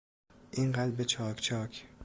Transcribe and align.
این 0.51 0.71
قلب 0.71 1.03
چاک 1.03 1.39
چاک 1.41 1.85